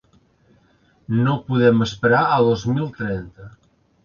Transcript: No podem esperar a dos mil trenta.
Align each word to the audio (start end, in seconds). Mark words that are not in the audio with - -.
No 1.27 1.35
podem 1.49 1.83
esperar 1.87 2.23
a 2.39 2.41
dos 2.49 2.65
mil 2.79 2.89
trenta. 2.97 3.53